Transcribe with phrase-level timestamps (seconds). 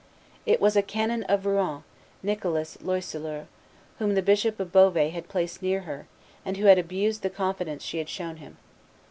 [0.47, 1.83] It was a canon of Rouen,
[2.23, 3.45] Nicholas Loiseleur,
[3.99, 6.07] whom the Bishop of Beauvais had placed near her,
[6.43, 8.57] and who had abused the confidence she had shown him.